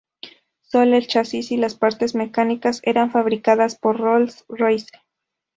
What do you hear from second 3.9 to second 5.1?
Rolls-Royce.